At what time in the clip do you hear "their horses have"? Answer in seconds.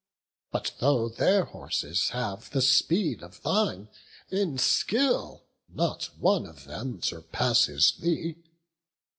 1.09-2.49